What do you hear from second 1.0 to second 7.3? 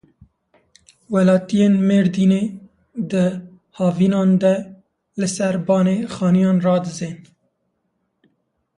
Welatiyên Mêrdînê di havînan de li ser bane xaniyan radizên.